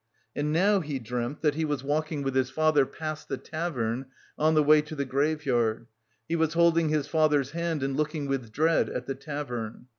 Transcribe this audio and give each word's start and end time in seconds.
And 0.35 0.51
now 0.51 0.79
he 0.79 0.97
dreamt 0.97 1.41
that 1.41 1.53
he 1.53 1.63
was 1.63 1.83
walking 1.83 2.23
with 2.23 2.33
his 2.33 2.49
father 2.49 2.87
past 2.87 3.27
the 3.29 3.37
tavern 3.37 4.07
on 4.35 4.55
the 4.55 4.63
way 4.63 4.81
to 4.81 4.95
the 4.95 5.05
graveyard; 5.05 5.85
he 6.27 6.35
was 6.35 6.53
holding 6.53 6.89
his 6.89 7.05
father's 7.05 7.51
hand 7.51 7.83
and 7.83 7.95
looking 7.95 8.25
with 8.25 8.51
dread 8.51 8.89
at 8.89 9.05
the 9.05 9.13
tavern. 9.13 9.85